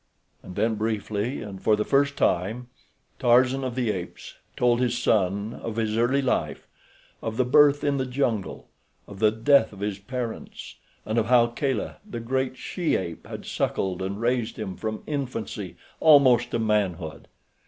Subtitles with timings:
[0.41, 2.69] And then, briefly and for the first time,
[3.19, 8.07] Tarzan of the Apes told his son of his early life—of the birth in the
[8.07, 8.67] jungle,
[9.07, 13.45] of the death of his parents, and of how Kala, the great she ape had
[13.45, 17.27] suckled and raised him from infancy almost to manhood.